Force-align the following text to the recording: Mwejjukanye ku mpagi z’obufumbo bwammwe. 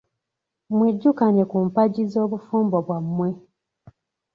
Mwejjukanye 0.75 1.43
ku 1.51 1.57
mpagi 1.67 2.03
z’obufumbo 2.11 2.77
bwammwe. 2.85 3.29